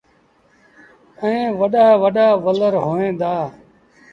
[1.21, 3.33] ائيٚݩ وڏآ وڏآ ولر هوئين دآ۔